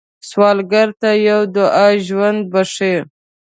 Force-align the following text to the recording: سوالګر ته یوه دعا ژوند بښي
سوالګر 0.29 0.89
ته 1.01 1.09
یوه 1.27 1.45
دعا 1.55 1.87
ژوند 2.05 2.41
بښي 2.51 2.95